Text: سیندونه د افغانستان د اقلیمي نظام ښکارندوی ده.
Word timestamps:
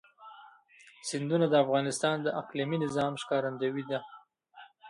سیندونه 1.07 1.45
د 1.49 1.55
افغانستان 1.63 2.15
د 2.23 2.27
اقلیمي 2.41 2.77
نظام 2.85 3.13
ښکارندوی 3.21 3.83
ده. 3.91 3.99